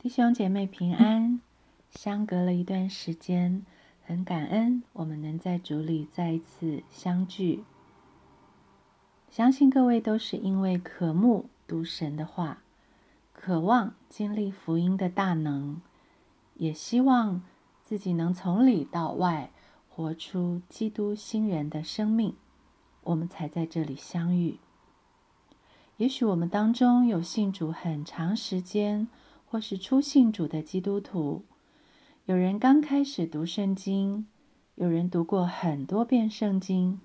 [0.00, 1.40] 弟兄姐妹平安，
[1.90, 3.66] 相隔了一段时间，
[4.06, 7.64] 很感恩我们能在主里再一次相聚。
[9.28, 12.62] 相信各位都是因为渴慕读神的话，
[13.32, 15.82] 渴望经历福音的大能，
[16.54, 17.42] 也希望
[17.82, 19.50] 自己能从里到外
[19.88, 22.36] 活出基督新人的生命，
[23.02, 24.60] 我们才在这里相遇。
[25.96, 29.08] 也许我们当中有信主很长时间。
[29.50, 31.42] 或是初信主的基督徒，
[32.26, 34.26] 有人刚开始读圣经，
[34.74, 37.00] 有人读过很多遍圣经，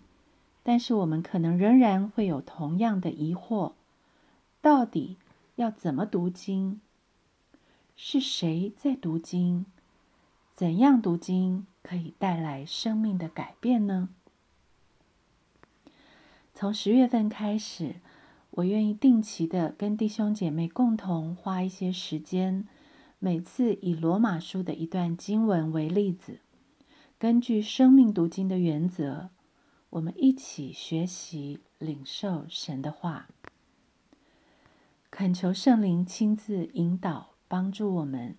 [0.62, 3.72] 但是我们可能仍然会有同样的疑惑：
[4.62, 5.16] 到底
[5.56, 6.82] 要怎么读经？
[7.96, 9.66] 是谁在读经？
[10.54, 14.10] 怎样读经可以带来生命的改变呢？
[16.54, 17.96] 从十月份开始。
[18.56, 22.68] 我愿意定期的跟弟兄姐妹共同花一些时间，
[23.18, 26.40] 每次以罗马书的一段经文为例子，
[27.18, 29.32] 根据生命读经的原则，
[29.90, 33.28] 我们一起学习领受神的话，
[35.10, 38.36] 恳求圣灵亲自引导帮助我们，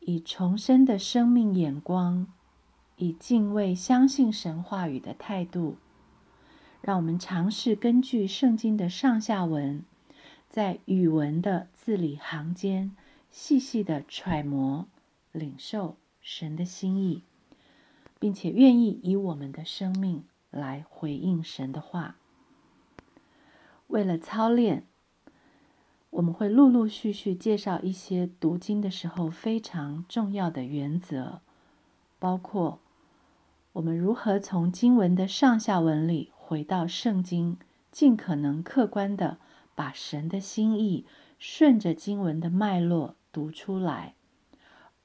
[0.00, 2.26] 以重生的生命眼光，
[2.96, 5.78] 以敬畏相信神话语的态度。
[6.82, 9.84] 让我们尝试根据圣经的上下文，
[10.48, 12.96] 在语文的字里行间
[13.30, 14.88] 细细的揣摩、
[15.30, 17.22] 领受神的心意，
[18.18, 22.16] 并且愿意以我们的生命来回应神的话。
[23.88, 24.86] 为了操练，
[26.08, 31.40] 我们会陆陆续续介绍一些读经的时候非常重要的原则，
[32.18, 32.80] 包括
[33.74, 36.32] 我们如何从经文的上下文里。
[36.50, 37.58] 回到圣经，
[37.92, 39.38] 尽可能客观的
[39.76, 41.06] 把神的心意
[41.38, 44.16] 顺着经文的脉络读出来，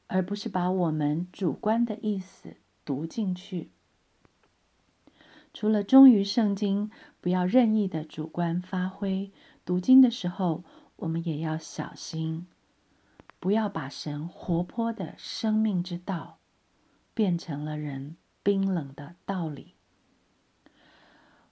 [0.08, 3.70] 而不是把我们主观的意思读进去。
[5.54, 6.90] 除了忠于圣经，
[7.22, 9.32] 不要任意的主观发挥。
[9.64, 10.64] 读经的时候，
[10.96, 12.48] 我们也要小心，
[13.40, 16.40] 不要把神活泼的生命之道
[17.14, 19.75] 变成了人冰冷的道理。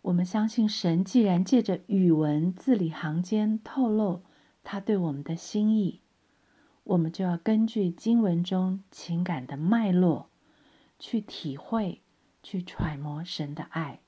[0.04, 4.22] 我们相信神，既然借着语文字里行间透露
[4.62, 6.02] 他对我们的心意，
[6.84, 10.28] 我们就要根据经文中情感的脉络，
[11.00, 12.02] 去体会、
[12.42, 14.02] 去揣摩神的爱。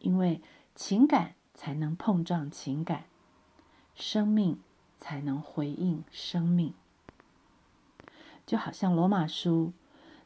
[0.00, 0.42] 因为
[0.74, 3.04] 情感才能碰撞情感，
[3.94, 4.60] 生命
[4.98, 6.74] 才能回应生命。
[8.44, 9.72] 就好像罗马书。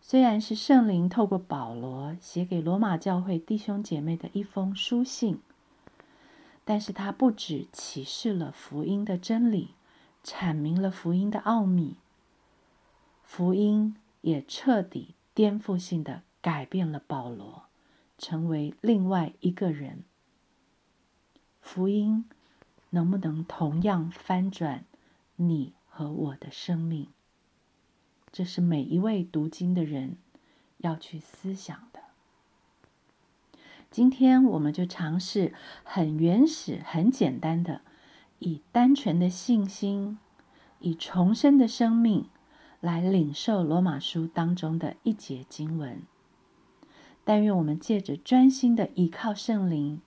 [0.04, 5.40] 虽然是圣灵透过保罗写给罗马教会弟兄姐妹的一封书信，
[6.64, 9.70] 但是他不止启示了福音的真理，
[10.24, 11.94] 阐明了福音的奥秘，
[13.22, 17.62] 福音也彻底颠覆性的改变了保罗，
[18.18, 20.02] 成为另外一个人。
[21.60, 22.28] 福音
[22.90, 24.84] 能不能同样翻转
[25.36, 27.08] 你和我的生命？
[28.32, 30.16] 这是每一位读经的人
[30.78, 32.00] 要去思想的。
[33.90, 35.52] 今天我们就尝试
[35.84, 37.82] 很原始、很简单的，
[38.38, 40.18] 以单纯的信心、
[40.80, 42.30] 以重生的生命
[42.80, 46.00] 来领受罗马书当中的一节经文。
[47.24, 50.00] 但愿我们借着专心的依靠圣灵，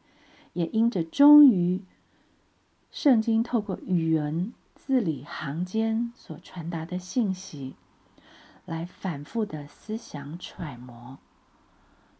[0.53, 1.83] 也因着忠于
[2.89, 7.75] 圣经透过语文字里行间所传达的信息。
[8.65, 11.19] 来反复的思想揣摩，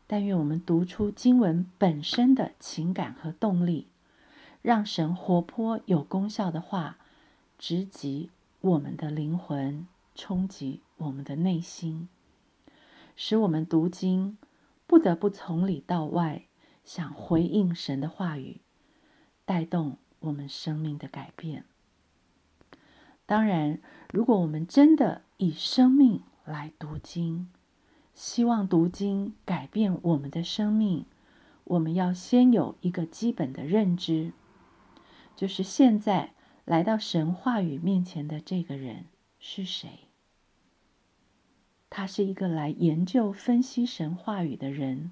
[0.06, 3.88] 但愿我们读出经文本身的情感和动力，
[4.62, 6.98] 让神活泼有功效的话
[7.58, 8.30] 直击
[8.62, 12.08] 我们的灵魂，冲击我们的内心，
[13.16, 14.38] 使我们读经
[14.86, 16.44] 不得不从里到外
[16.84, 18.62] 想回应神的话语，
[19.46, 21.66] 带动我们生命的改变。
[23.26, 23.82] 当然，
[24.14, 27.50] 如果我们真的以生命，来读经，
[28.14, 31.06] 希望读经改变我们的生命。
[31.64, 34.32] 我们要先有一个基本的认知，
[35.36, 36.34] 就是现在
[36.64, 39.06] 来到神话语面前的这个人
[39.40, 40.02] 是谁？
[41.90, 45.12] 他是一个来研究分析神话语的人，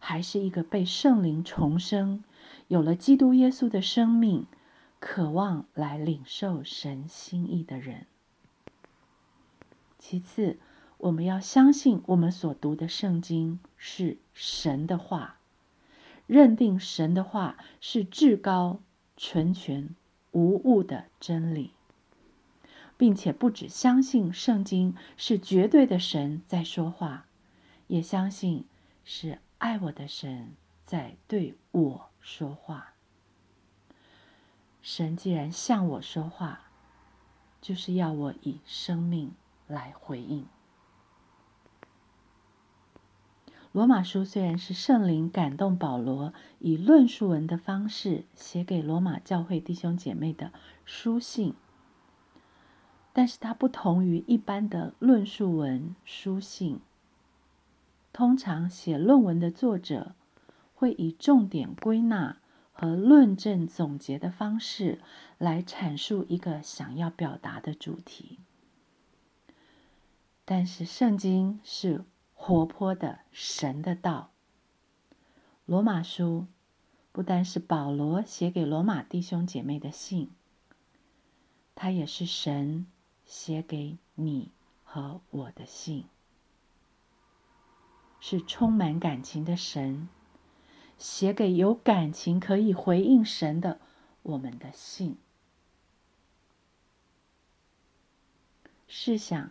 [0.00, 2.24] 还是一个被圣灵重生、
[2.66, 4.46] 有了基督耶稣的生命、
[4.98, 8.06] 渴望来领受神心意的人？
[10.08, 10.56] 其次，
[10.98, 15.38] 我们要相信我们所读的圣经是神的话，
[16.28, 18.78] 认定神的话是至高、
[19.16, 19.96] 纯全、
[20.30, 21.72] 无误的真理。
[22.96, 27.26] 并且不只相信圣经是绝对的神在说话，
[27.88, 28.64] 也相信
[29.04, 30.54] 是爱我的神
[30.84, 32.94] 在对我说话。
[34.82, 36.60] 神既然向我说话，
[37.60, 39.32] 就是要我以生命
[39.66, 40.46] 来回应。
[43.72, 50.50] 罗马书虽然是圣灵感动保罗以论述文的方式写给罗马教会弟兄姐妹的
[50.86, 51.54] 书信，
[53.12, 56.80] 但是它不同于一般的论述文书信。
[58.14, 60.14] 通常写论文的作者
[60.74, 62.38] 会以重点归纳
[62.72, 65.02] 和论证总结的方式
[65.36, 68.38] 来阐述一个想要表达的主题，
[70.46, 72.06] 但是圣经是。
[72.38, 74.30] 活泼的神的道。
[75.64, 76.46] 罗马书
[77.10, 80.30] 不单是保罗写给罗马弟兄姐妹的信，
[81.74, 82.86] 它也是神
[83.24, 84.52] 写给你
[84.84, 86.04] 和我的信，
[88.20, 90.08] 是充满感情的神
[90.98, 93.80] 写给有感情可以回应神的
[94.22, 95.16] 我们的信。
[98.86, 99.50] 试想。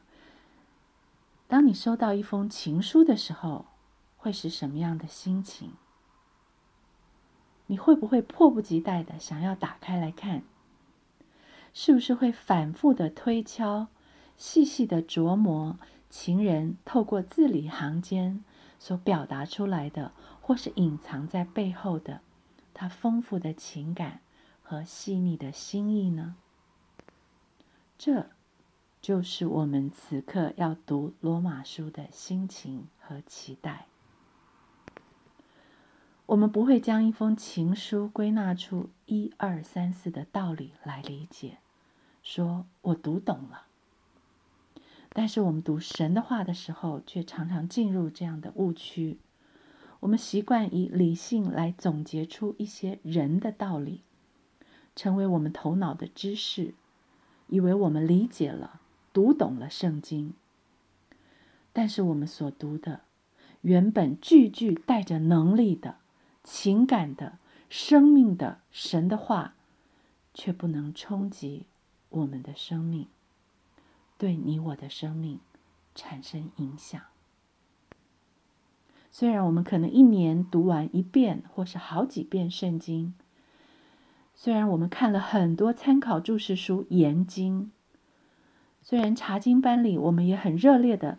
[1.47, 3.65] 当你收到一封情书的时候，
[4.18, 5.74] 会是什么样的心情？
[7.68, 10.44] 你会不会迫不及待的想要打开来看？
[11.74, 13.88] 是不是会反复的推敲、
[14.38, 15.77] 细细的琢磨
[16.09, 18.44] 情人透过字里行间
[18.80, 22.21] 所表达出来的，或是隐藏在背后的
[22.74, 24.21] 他丰富的情感
[24.63, 26.36] 和细腻的心意呢？
[27.97, 28.30] 这。
[29.06, 33.86] 就是我们此刻要读罗马书的心情和期待。
[36.25, 41.60] 我们不会将一封情书归纳出一二三四的道理来理解，
[42.24, 43.68] 说我读懂了。
[45.13, 49.19] 但是我们读神的话的时候，却常常进入这样的误区。
[50.00, 54.02] 我们习惯以理性来总结出一些人的道理，
[54.96, 56.74] 成为我们头脑的知识，
[57.46, 58.81] 以为我们理解了。
[59.15, 60.33] 读懂了圣经，
[61.71, 63.00] 但是我们所读的
[63.62, 65.95] 原本句句带着能力的、
[66.44, 67.38] 情感的、
[67.69, 69.53] 生命的神的话，
[70.33, 71.65] 却不能冲击
[72.09, 73.07] 我们的生命，
[74.17, 75.39] 对你我的生命
[75.95, 77.01] 产生影响。
[79.09, 83.13] 虽然我们可能一年读完一遍或是好几遍圣经，
[84.35, 87.71] 虽然我们看了很多参考注释书研经。
[88.87, 91.17] 虽然查经班里，我们也很热烈的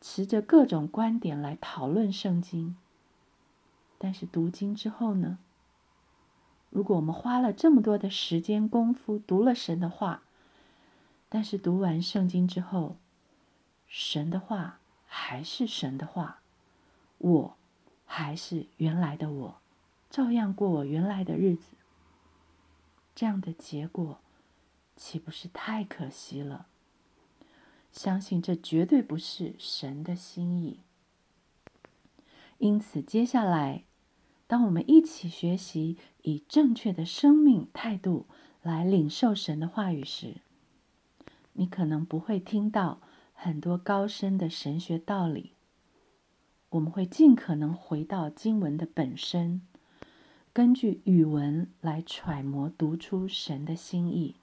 [0.00, 2.74] 持着各种观点来讨论圣经，
[3.98, 5.38] 但是读经之后呢？
[6.70, 10.22] 如果我们花了这么多的时间功夫读了神的话，
[11.28, 12.96] 但是读完圣经之后，
[13.86, 16.38] 神的话还是神的话，
[17.18, 17.56] 我
[18.06, 19.60] 还是原来的我，
[20.08, 21.76] 照样过我原来的日子，
[23.14, 24.18] 这样的结果
[24.96, 26.68] 岂不是太可惜了？
[27.92, 30.80] 相信这绝对不是神的心意。
[32.58, 33.84] 因此，接下来，
[34.46, 38.26] 当我们一起学习以正确的生命态度
[38.62, 40.36] 来领受神的话语时，
[41.52, 43.00] 你可能不会听到
[43.34, 45.52] 很多高深的神学道理。
[46.70, 49.60] 我们会尽可能回到经文的本身，
[50.54, 54.36] 根据语文来揣摩读出神的心意，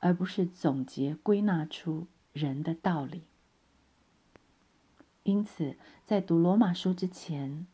[0.00, 2.06] 而不是总结归纳出。
[2.36, 3.22] 人的道理。
[5.22, 7.66] 因此，在读罗马书之前，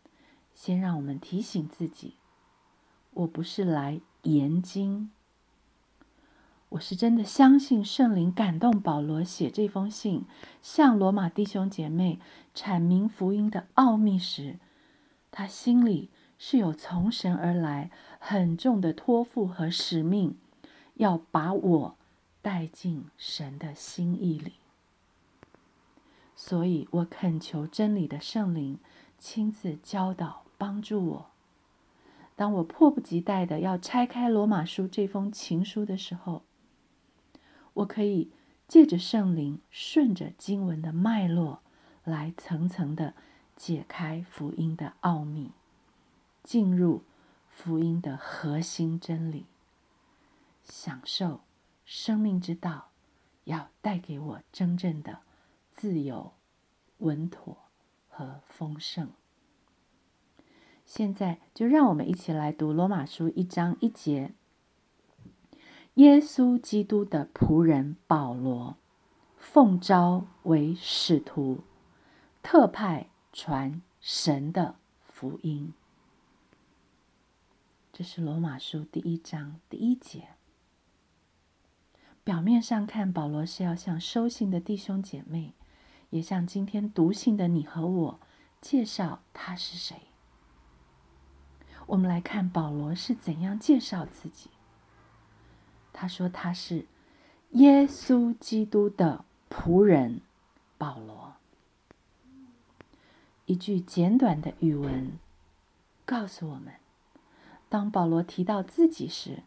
[0.55, 2.15] 先让我们提醒自己：
[3.11, 5.11] 我不是来研经，
[6.71, 10.25] 我是真的相信圣灵感动保罗写这封信，
[10.63, 12.21] 向罗马弟兄姐妹
[12.55, 14.59] 阐明福音的奥秘时，
[15.33, 17.91] 他心里是有从神而来
[18.21, 20.39] 很重的托付和使命，
[20.95, 21.97] 要把我。
[22.43, 24.55] 带进神的心意里，
[26.35, 28.79] 所以我恳求真理的圣灵
[29.19, 31.27] 亲自教导、帮助我。
[32.35, 36.43] 当我迫不及待的要拆开罗马书这封情书的时候，
[37.75, 38.33] 我可以
[38.67, 41.61] 借着圣灵，顺着经文的脉络，
[42.03, 43.15] 来层层的
[43.55, 45.53] 解开福音的奥秘，
[46.43, 47.05] 进入
[47.49, 49.45] 福音的核心真理，
[50.65, 51.41] 享受。
[51.85, 52.91] 生命之道
[53.45, 55.21] 要带给我真正的
[55.75, 56.33] 自由、
[56.99, 57.57] 稳妥
[58.09, 59.11] 和丰盛。
[60.85, 64.33] 现在就让我们一起来读罗马书一章一节。
[65.95, 68.77] 耶稣基督的仆人保罗，
[69.37, 71.61] 奉召为使徒，
[72.43, 75.75] 特派传神的福音。
[77.93, 80.29] 这是罗马书第一章第一节。
[82.25, 85.55] 表面上看，保罗是要向收信的弟兄姐妹，
[86.11, 88.21] 也向今天读信的你和我
[88.61, 90.03] 介绍他是谁。
[91.87, 94.51] 我们来看保罗是怎样介绍自己。
[95.93, 96.87] 他说他是
[97.51, 100.21] 耶稣基督的仆人
[100.79, 101.35] 保罗。
[103.47, 105.19] 一句简短的语文
[106.07, 106.75] 告诉我们，
[107.69, 109.43] 当保罗提到自己时，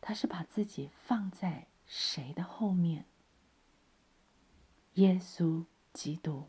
[0.00, 3.04] 他是把自己放在谁的后面？
[4.94, 6.44] 耶稣基督。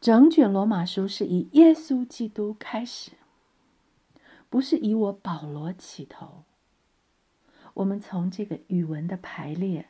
[0.00, 3.12] 整卷罗马书是以耶稣基督开始，
[4.50, 6.44] 不是以我保罗起头。
[7.74, 9.88] 我们从这个语文的排列，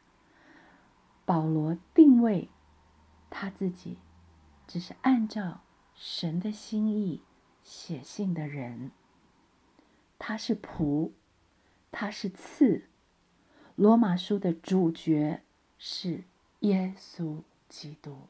[1.25, 2.50] 保罗定位
[3.31, 3.97] 他自己，
[4.67, 5.62] 只是按照
[5.95, 7.23] 神的心意
[7.62, 8.93] 写信的人。
[10.19, 11.12] 他是仆，
[11.91, 12.85] 他是次。
[13.76, 15.43] 罗马书的主角
[15.79, 16.25] 是
[16.61, 18.29] 耶稣基督。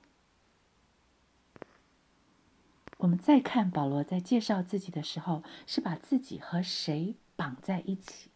[2.99, 8.31] 我们再看保罗在介绍自己的时候，是把自己和谁绑在一起？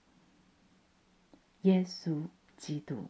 [1.63, 2.25] 耶稣
[2.57, 3.09] 基督，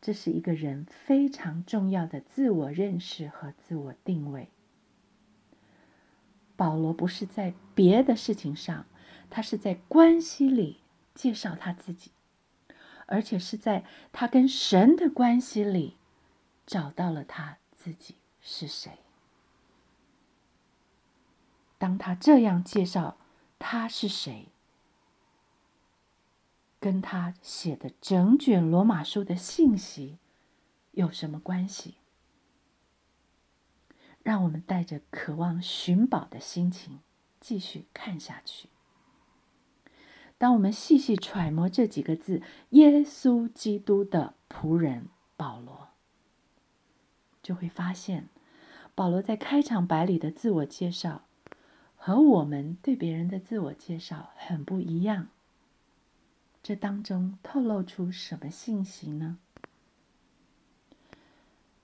[0.00, 4.50] 这是一个人非常重要的自我认识和自我定位。
[6.56, 8.86] 保罗不是在别的事情上，
[9.30, 10.78] 他是在关系里
[11.14, 12.10] 介绍他自己，
[13.06, 15.96] 而且是在他跟神的关系里
[16.66, 18.98] 找到了他自己是谁。
[21.78, 23.16] 当他这样介绍
[23.58, 24.48] 他是谁。
[26.80, 30.18] 跟他写的整卷罗马书的信息
[30.90, 31.94] 有什么关系？
[34.22, 37.00] 让我们带着渴望寻宝的心情
[37.40, 38.68] 继续看下去。
[40.36, 45.88] 当我们细细揣摩这几个字“耶稣基督的仆人保罗”，
[47.42, 48.28] 就会发现，
[48.94, 51.22] 保罗在开场白里的自我介绍
[51.96, 55.28] 和我们对别人的自我介绍很不一样。
[56.62, 59.38] 这当中透露出什么信息呢？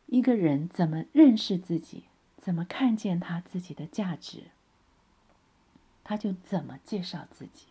[0.06, 2.04] 一个人怎么认识自己，
[2.36, 4.44] 怎么看见他自己的价值，
[6.02, 7.66] 他就怎么介绍自己。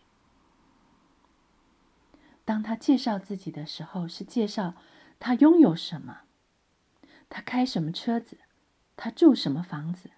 [2.50, 4.74] 当他介绍自己的时候，是介绍
[5.20, 6.22] 他拥有什么，
[7.28, 8.38] 他开什么车子，
[8.96, 10.10] 他住什么房子，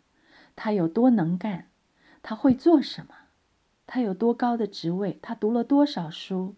[0.56, 1.68] 他有多能干，
[2.22, 3.14] 他会做什么，
[3.86, 6.56] 他有多高的职位，他读了多少书。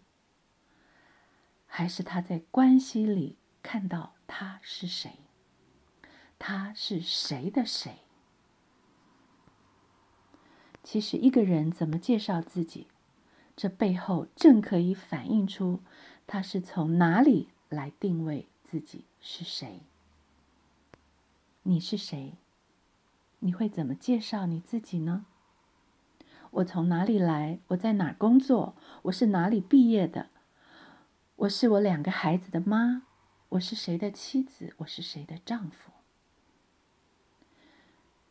[1.65, 5.19] 还是他在关系里看到他是谁？
[6.39, 7.97] 他是谁的谁？
[10.81, 12.87] 其实一个人怎么介绍自己，
[13.55, 15.79] 这背后正可以反映出
[16.27, 19.81] 他是从哪里来定位自己是谁。
[21.63, 22.33] 你是谁？
[23.39, 25.25] 你会怎么介绍你自己呢？
[26.51, 27.59] 我从哪里来？
[27.67, 28.75] 我在哪工作？
[29.03, 30.29] 我是哪里毕业的？
[31.37, 33.03] 我是我两个孩子的妈，
[33.49, 34.73] 我是谁的妻子？
[34.77, 35.91] 我是谁的丈夫？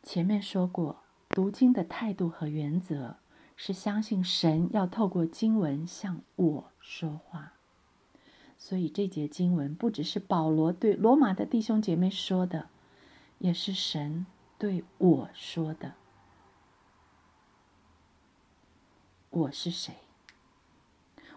[0.02, 3.16] 前面说过，读经的态度和原则
[3.56, 7.52] 是相信神要透过经文向我说话，
[8.58, 12.68] 所以这节经文不只是保罗对罗马的弟兄姐妹说的，
[13.38, 14.26] 也是神
[14.58, 15.94] 对我说的。
[19.30, 19.94] 我是谁？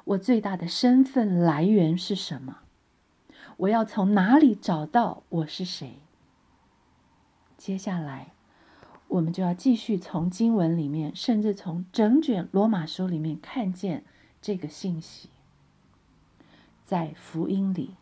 [0.03, 2.59] 我最大的身份来源是什么？
[3.57, 5.99] 我要从哪里找到我是谁？
[7.57, 8.33] 接下来，
[9.07, 14.03] 我们就要继续从经文里面，甚至从整卷罗马书里面看见
[14.41, 15.29] 这个信息。
[16.85, 17.95] 在福音里，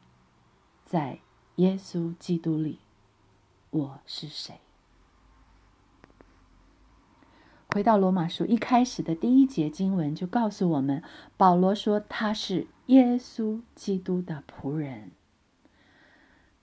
[0.85, 1.19] 在
[1.55, 2.79] 耶稣基督里，
[3.69, 4.59] 我是谁？
[7.69, 11.03] 回到罗马书一开始的第一节经文，就告诉我们，
[11.35, 15.11] 保罗说他是耶稣基督的仆人。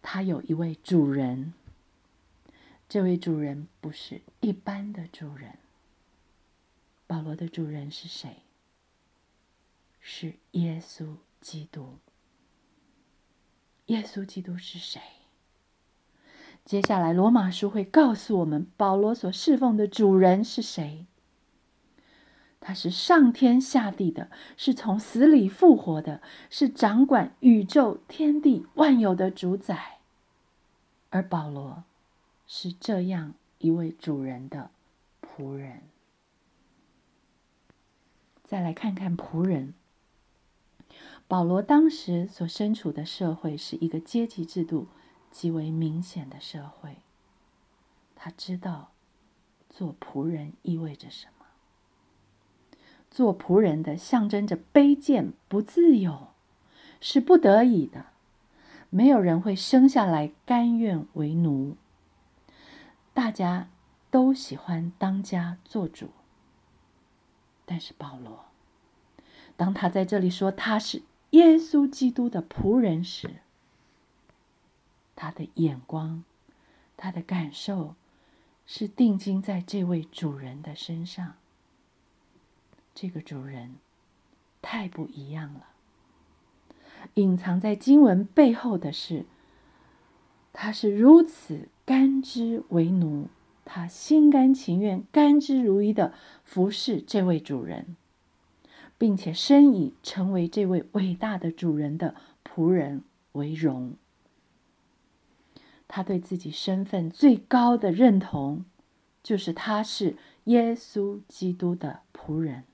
[0.01, 1.53] 他有一位主人，
[2.93, 5.57] 这位主人不是一般的主人。
[7.07, 8.43] 保罗的主人是谁？
[9.99, 11.97] 是耶稣基督。
[13.87, 15.01] 耶稣基督是谁？
[16.67, 21.07] 接下来，罗马书会告诉我们保罗所侍奉的主人是谁。
[22.61, 26.21] 他是上天下地的，是从死里复活的，
[26.51, 30.01] 是掌管宇宙天地万有的主宰。
[31.09, 31.85] 而保罗
[32.55, 34.71] 是这样一位主人的
[35.23, 35.85] 仆人。
[38.45, 39.73] 再来看看仆人，
[41.27, 44.89] 保罗当时所身处的社会是一个阶级制度
[45.31, 46.99] 极为明显的社会，
[48.15, 48.91] 他知道
[49.71, 51.47] 做仆人意味着什么。
[53.11, 56.29] 做仆人的象征着卑贱、不自由，
[57.01, 58.09] 是不得已的。
[58.91, 61.79] 没有人会生下来甘愿为奴。
[63.15, 63.69] 大家
[64.11, 66.11] 都喜欢当家做主，
[67.65, 68.47] 但是保罗，
[69.57, 73.37] 当他在这里说他是耶稣基督的仆人时，
[75.15, 76.25] 他的眼光、
[76.97, 77.95] 他的感受
[78.67, 81.35] 是定睛在这位主人的身上。
[82.95, 83.77] 这个主人
[84.61, 85.69] 太不一样了。
[87.15, 89.27] 隐藏在经文背后的是，
[90.53, 93.29] 他是如此甘之为奴，
[93.65, 97.97] 他心甘情愿、甘之如饴的服侍这位主人，
[98.97, 103.95] 并且深以成为这位伟大的主人的仆人为荣。
[105.89, 108.65] 他对自己身份最高的认同，
[109.23, 112.65] 就是他是耶稣基督的仆人。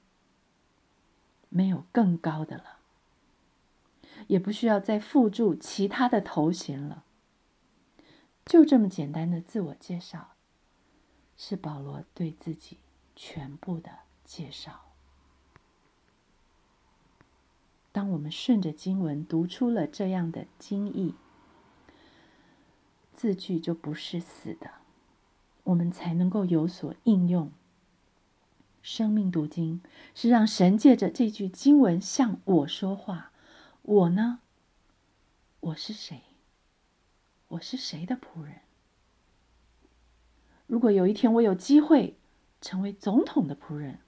[1.49, 2.65] 没有更高的了，
[4.27, 7.05] 也不需要再附注其他的头衔了。
[8.49, 10.31] 就这么简单的自我介绍，
[11.37, 12.79] 是保罗对自己
[13.15, 13.91] 全部的
[14.25, 14.87] 介绍。
[17.93, 21.15] 当我们顺着经文读出了这样的经义，
[23.15, 24.71] 字句就不是死的，
[25.65, 27.53] 我们才能够有所应用。
[28.81, 29.83] 生命读经
[30.15, 33.31] 是让神借着这句经文向我说话。
[33.83, 34.41] 我呢？
[35.61, 36.23] 我是谁？
[37.49, 38.57] 我是谁的仆人？
[40.67, 42.17] 如果有一天我有机会
[42.61, 43.99] 成为总统的仆人，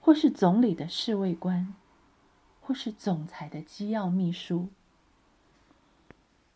[0.00, 1.74] 或是总理的侍卫官，
[2.60, 4.68] 或是总裁的机要秘书，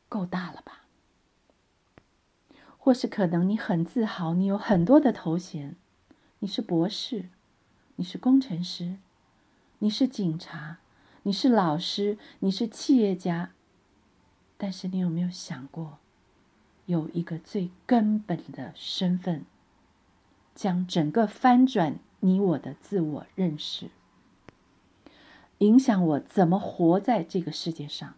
[0.09, 0.87] 够大了吧？
[2.77, 5.77] 或是可能你很自豪，你有很多的头衔，
[6.41, 7.31] 你是博士。
[7.99, 8.99] 你是工程师，
[9.79, 10.81] 你是警察，
[11.23, 13.53] 你是老师，你是企业家。
[14.59, 15.99] 但是你有没有想过，
[16.87, 19.45] 有一个最根本的身份，
[20.55, 23.91] 将整个翻转你我的自我认识，
[25.59, 28.15] 影响我怎么活在这个世界上，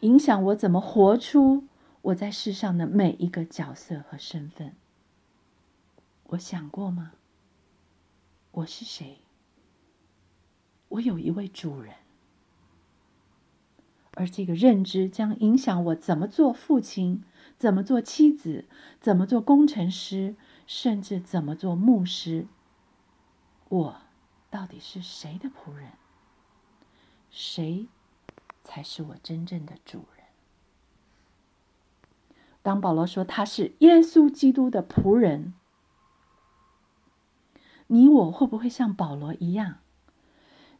[0.00, 1.64] 影响我怎么活出
[2.02, 4.74] 我在世上的每一个角色和身份？
[6.24, 7.12] 我想过吗？
[8.50, 9.18] 我是谁？
[10.88, 11.94] 我有一位主人，
[14.12, 17.22] 而这个认知将影响我怎么做父亲，
[17.58, 18.66] 怎么做妻子，
[19.00, 22.46] 怎么做工程师，甚至怎么做牧师。
[23.68, 23.96] 我
[24.50, 25.92] 到底是谁的仆人？
[27.30, 27.88] 谁
[28.62, 30.26] 才是我真正的主人？
[32.62, 35.54] 当保罗说他是耶稣基督的仆人。
[37.88, 39.78] 你我会不会像保罗一样，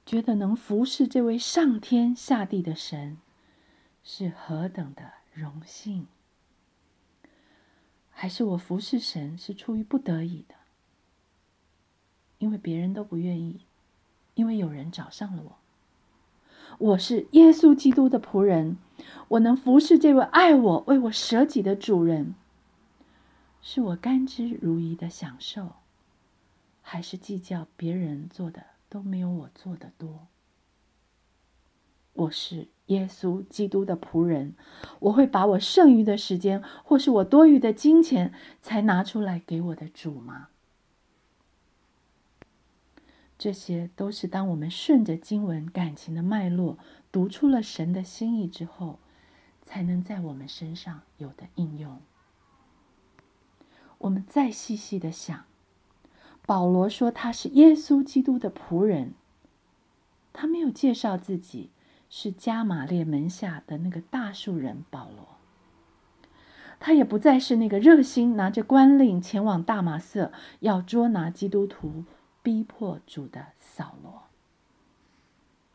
[0.04, 3.18] 觉得能服侍这位上天下地的神
[4.02, 6.08] 是何等的荣幸？
[8.18, 10.54] 还是我服侍神是出于不得已的？
[12.38, 13.60] 因为别人都不愿意，
[14.32, 15.58] 因为有人找上了我。
[16.78, 18.78] 我是耶稣基督的仆人，
[19.28, 22.34] 我能服侍这位爱我、为我舍己的主人，
[23.60, 25.74] 是我甘之如饴的享受。
[26.80, 30.26] 还是计较别人做的都没有我做的多。
[32.14, 34.54] 我是耶稣基督的仆人，
[35.00, 40.48] 我会把我剩余的时间，或是我多余的金钱，才拿出来给我的主吗？
[43.38, 46.78] 这些都是当我们顺着经文感情的脉络，
[47.12, 48.98] 读出了神的心意之后，
[49.62, 52.00] 才能在我们身上有的应用。
[53.98, 55.44] 我们再细细的想。
[56.46, 59.14] 保罗说他是耶稣基督的仆人，
[60.32, 61.70] 他没有介绍自己
[62.08, 65.36] 是加玛列门下的那个大树人保罗，
[66.78, 72.04] 他也不再是那个热心拿着官令前往大马色要捉拿基督徒、
[72.42, 74.22] 逼迫主的扫罗。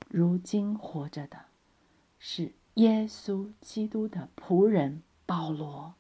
[0.10, 1.38] 如今活着的
[2.20, 5.94] 是耶稣基督的仆人保罗。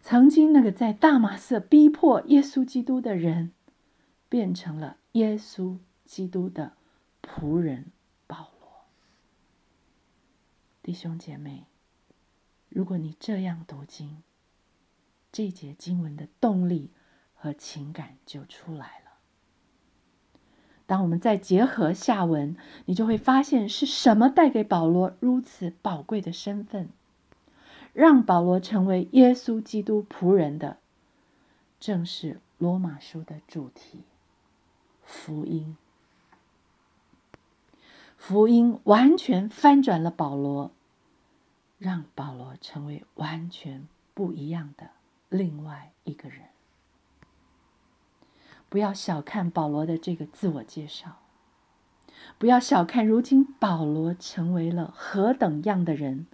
[0.00, 3.52] 曾经那个在大马色逼迫耶稣基督的人，
[4.28, 6.72] 变成了耶稣基督的
[7.22, 7.86] 仆人。
[10.86, 11.64] 弟兄姐妹，
[12.68, 14.22] 如果你这样读经，
[15.32, 16.92] 这节经文的动力
[17.34, 19.10] 和情感就出来了。
[20.86, 26.88] 当我们再结合下文，你就会发现是什么带给保罗如此宝贵的身份，
[27.92, 30.78] 让保罗成为耶稣基督仆人的，
[31.80, 34.04] 正是罗马书的主题——
[35.02, 35.76] 福音。
[38.16, 40.72] 福音完全翻转了保罗，
[41.78, 44.90] 让保罗成为完全不一样的
[45.28, 46.40] 另外一个人。
[48.68, 51.18] 不要小看保罗的这个自我介绍，
[52.38, 56.26] 不要小看如今保罗成为了何等样的人。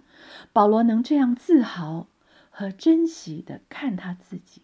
[0.53, 2.07] 保罗能这样自豪
[2.49, 4.61] 和珍惜的看他自己，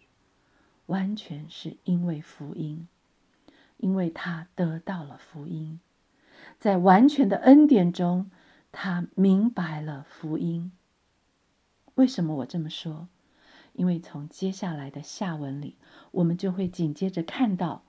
[0.86, 2.88] 完全是因为福音，
[3.76, 5.78] 因为他得到了福音，
[6.58, 8.30] 在完全的恩典中，
[8.72, 10.72] 他明白了福音。
[11.96, 13.08] 为什么我这么说？
[13.72, 15.76] 因为从接下来的下文里，
[16.10, 17.82] 我们就会紧接着看到，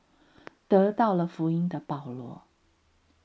[0.67, 2.43] 得到了福音的保罗，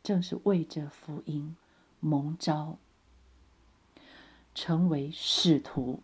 [0.02, 1.56] 正是为着福音
[2.00, 2.78] 蒙召，
[4.54, 6.00] 成为使徒。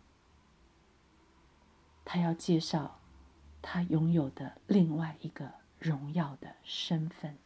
[2.05, 2.99] 他要介绍
[3.63, 7.39] 他拥有的另外一个荣耀的身份。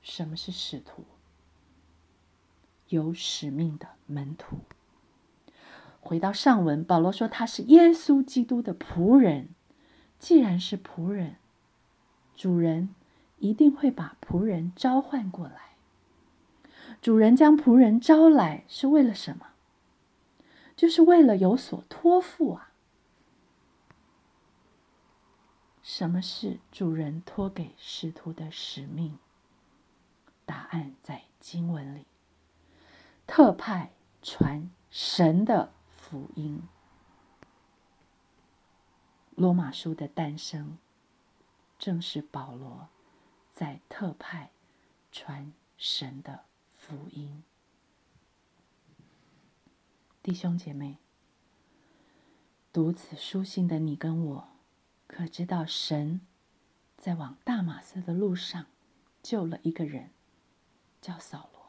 [0.00, 1.04] 什么是使徒？
[2.90, 4.58] 有使命的门徒。
[6.00, 9.48] 回到上文，保罗说他是耶稣基督的仆人。
[10.18, 11.36] 既然是仆人，
[12.36, 12.94] 主人
[13.38, 15.70] 一定会把仆人召唤过来。
[17.00, 19.46] 主人将仆人招来是为了什么？
[20.76, 22.72] 就是为了有所托付啊。
[25.82, 29.18] 什么是主人托给使徒的使命？
[30.44, 32.06] 答案在经文里，
[33.32, 35.72] 特派传神的。
[35.88, 36.64] 福音，
[39.36, 40.76] 罗马书的诞生，
[41.78, 42.88] 正是保罗
[43.52, 44.50] 在特派
[45.12, 47.44] 传神的福音。
[50.20, 50.98] 弟兄姐妹，
[52.72, 54.48] 读此书信的你跟我，
[55.06, 56.20] 可知道神
[56.98, 58.66] 在往大马色的路上
[59.22, 60.10] 救了一个人，
[61.00, 61.59] 叫扫罗。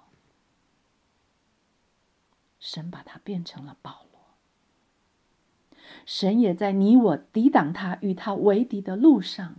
[2.62, 4.22] 神把他变成了保罗。
[6.06, 9.56] 神也在你我抵挡他、与他为敌的路上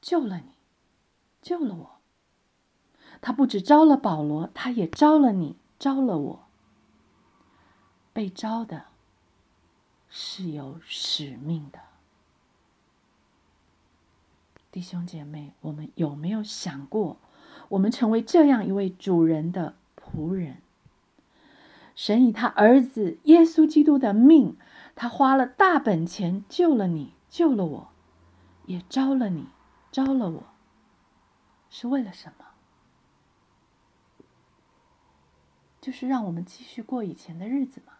[0.00, 0.50] 救了你，
[1.40, 1.90] 救了我。
[3.20, 6.44] 他不止招了保罗，他也招了你，招了我。
[8.12, 8.86] 被招的
[10.08, 11.80] 是有使命的，
[14.70, 17.16] 弟兄姐妹，我们有没有想过，
[17.68, 20.60] 我们成为这样一位主人的仆人？
[21.94, 24.56] 神以他儿子耶稣基督的命。
[24.94, 27.88] 他花了大本钱救了你，救了我，
[28.66, 29.46] 也招了你，
[29.90, 30.44] 招了我，
[31.70, 32.44] 是为了什么？
[35.80, 37.94] 就是让我们继续过以前的日子吗？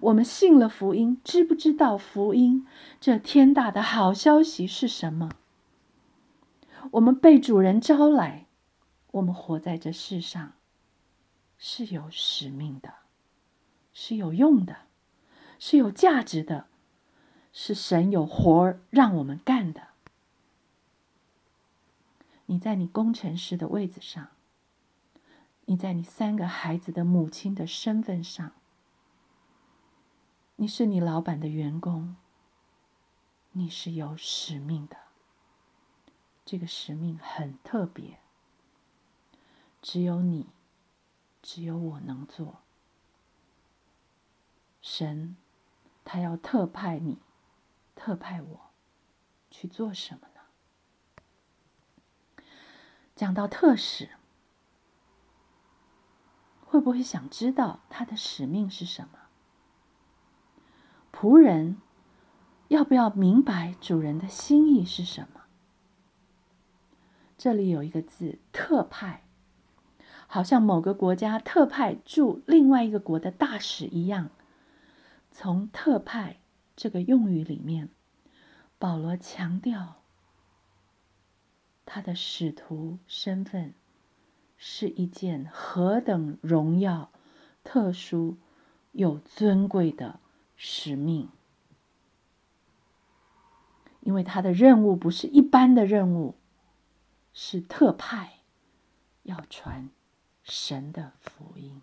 [0.00, 2.66] 我们信了福音，知不知道福音
[3.00, 5.30] 这天大的好消息是什么？
[6.90, 8.46] 我们被主人招来，
[9.12, 10.54] 我们活在这世上
[11.58, 12.94] 是有使命的，
[13.92, 14.86] 是有用的。
[15.58, 16.66] 是有价值的，
[17.50, 19.88] 是神有活儿让我们干的。
[22.44, 24.28] 你在你工程师的位子上，
[25.64, 28.52] 你在你三个孩子的母亲的身份上，
[30.56, 32.16] 你是你老板的员工，
[33.52, 34.98] 你是有使命的。
[36.44, 38.20] 这个使命很特别，
[39.80, 40.46] 只有你，
[41.46, 42.60] 只有我能做。
[44.82, 45.36] 神。
[46.08, 47.18] 他要特派你，
[47.96, 48.70] 特派我
[49.50, 52.44] 去做什么呢？
[53.16, 54.10] 讲到特使，
[56.64, 59.18] 会不会想知道他的使命是什么？
[61.12, 61.82] 仆人
[62.68, 65.46] 要不要明白主人的心意是什么？
[67.36, 69.24] 这里有一个字“特派”，
[70.26, 74.30] 好像某个国家特派驻另外一个国的大使一样。
[75.30, 76.38] 从特派
[76.74, 77.88] 这个用语里面，
[78.78, 79.96] 保罗强调
[81.84, 83.74] 他的使徒身份
[84.56, 87.10] 是一件何等荣耀、
[87.62, 88.36] 特殊
[88.92, 90.18] 又尊贵的
[90.56, 91.28] 使命，
[94.00, 96.34] 因为他的任务不是一般的任务，
[97.34, 98.38] 是特派
[99.24, 99.90] 要传
[100.48, 101.82] 神的福音。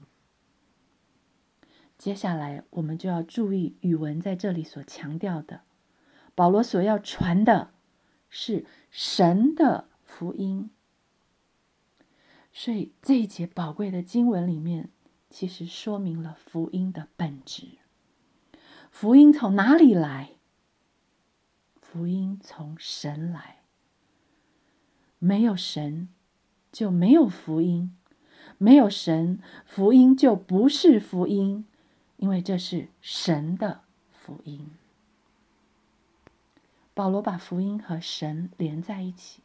[1.97, 5.61] 接下来，我们就要注意语文在这里所强调的，
[6.33, 7.73] 保罗所要传的
[8.29, 10.71] 是神的福音。
[12.53, 14.89] 所以这一节宝贵的经文里面，
[15.29, 17.79] 其实说明了福音的本质。
[18.89, 20.31] 福音从哪里来？
[21.81, 23.57] 福音从神来。
[25.19, 26.09] 没有神，
[26.71, 27.95] 就没有福音；
[28.57, 31.65] 没有神，福音就不是福音。
[32.17, 33.81] 因为这是神的
[34.13, 34.71] 福音，
[36.93, 39.41] 保罗把福音和神连在一起，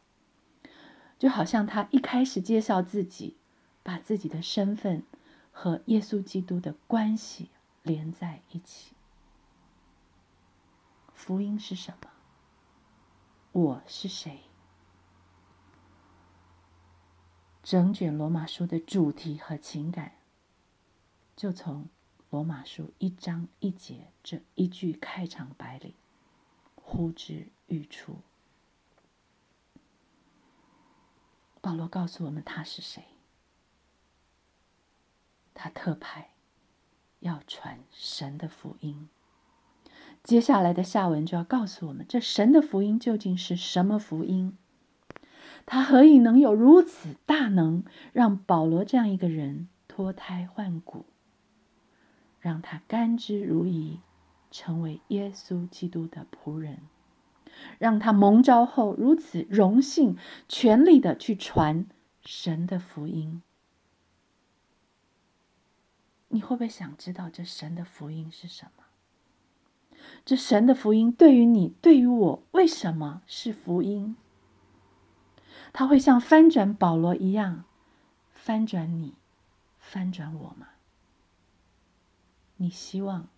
[1.17, 3.35] 就好像他一开始介绍自己，
[3.83, 5.03] 把自己的身份
[5.51, 7.49] 和耶稣基督的关系
[7.83, 8.93] 连在一起。
[11.13, 12.09] 福音是什么？
[13.51, 14.39] 我是谁？
[17.69, 20.13] 整卷罗马书的主题和情感，
[21.35, 21.87] 就从。
[22.31, 25.93] 罗马书一章一节这一句开场白里，
[26.75, 28.21] 呼之欲出。
[31.61, 33.03] 保罗告诉我们他是谁，
[35.55, 36.33] 他特派
[37.19, 39.09] 要传神的福音。
[40.23, 44.55] 接下来的下文就要告诉我们，这神的福音究竟是什么福音？
[45.65, 51.05] 他何以能有如此大能，让保罗这样一个人脱胎换骨？
[52.39, 53.97] 让他甘之如饴，
[54.49, 56.77] 成为耶稣基督的仆人；
[57.77, 60.17] 让他蒙召后如此荣幸、
[60.47, 61.85] 全力的去传
[62.21, 63.41] 神的福音。
[66.29, 68.83] 你会不会想知道这神的福音是什么？
[70.23, 74.15] 这神的福音对于你、对于我，为什么是福音？
[75.71, 77.65] 他会像翻转保罗一样
[78.31, 79.15] 翻转你、
[79.79, 80.67] 翻转我吗？
[82.57, 83.29] 你希望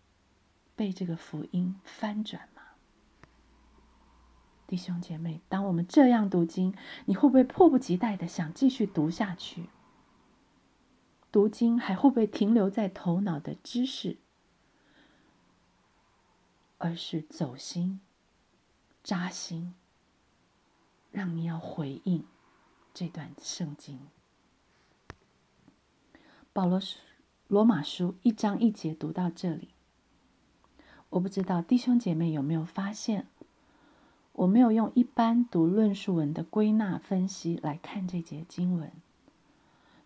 [0.75, 2.61] 被这个福音翻转吗，
[4.65, 5.41] 弟兄姐妹？
[5.47, 6.73] 当我们这样读经，
[7.05, 9.69] 你会不会迫不及待的想继续读下去？
[11.31, 14.17] 读经还会不会停留在头脑的知识，
[16.77, 18.01] 而是走心、
[19.03, 19.75] 扎心，
[21.11, 22.23] 让你要回应
[22.93, 23.99] 这段圣经？
[26.51, 26.81] 保罗。
[27.47, 29.67] 罗马书一章一节读到这里，
[31.09, 33.27] 我不知道弟兄姐妹有没有发现，
[34.31, 38.89] 我没有用一般读论述文的归纳分析来看这节经文。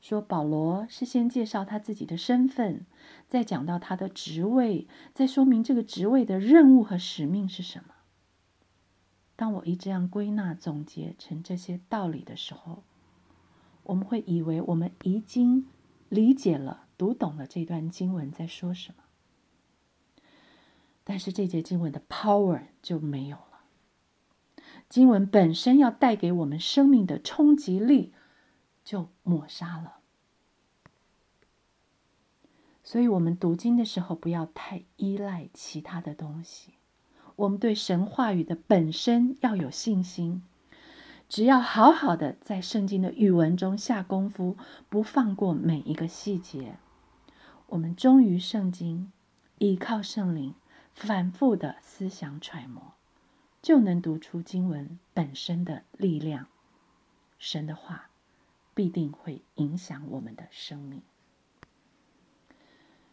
[0.01, 2.87] 说保罗是先介绍他自己的身份，
[3.27, 7.94] 再讲到他的职位，再说明这个职位的任务和使命是什么。
[9.35, 12.83] 当我一这样归纳总结成这些道理的时候，
[13.83, 15.67] 我们会以为我们已经
[16.09, 16.83] 理解了。
[16.97, 19.03] 读懂了这段经文在说什么，
[21.03, 23.65] 但是这节经文的 power 就没有了。
[24.87, 28.13] 经文本身要带给我们生命的冲击力
[28.85, 29.97] 就抹杀了。
[32.81, 36.75] 所以，我们读经的时候不要太依赖其他的东西，
[37.35, 40.43] 我们对神话语的本身要有信心。
[41.27, 44.55] 只要好好的在圣经的语文中下功夫，
[44.89, 46.77] 不放过每一个细节。
[47.67, 49.11] 我们忠于圣经，
[49.57, 50.53] 依靠圣灵，
[50.93, 52.93] 反复的思想揣摩，
[53.61, 56.45] 就能读出经文本身的力量。
[57.39, 58.11] 神的话
[58.75, 61.01] 必定会影响我们的生命。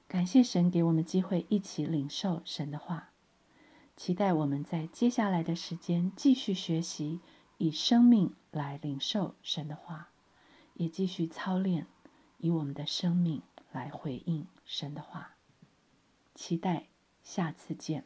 [0.07, 3.12] 感谢神给我们机会一起领受神的话，
[3.97, 7.21] 期待我们在接下来的时间继续学习，
[7.59, 10.11] 以生命来领受神的话，
[10.75, 11.87] 也继续操练，
[12.39, 13.43] 以我们的生命。
[13.73, 15.31] 来回应神的话，
[16.35, 16.89] 期待
[17.23, 18.05] 下次见。